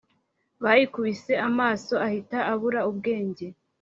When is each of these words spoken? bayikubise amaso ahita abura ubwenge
bayikubise 0.63 1.33
amaso 1.47 1.93
ahita 2.07 2.37
abura 2.51 2.79
ubwenge 2.91 3.45